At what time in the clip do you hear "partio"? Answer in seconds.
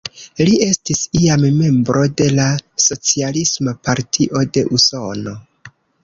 3.89-4.41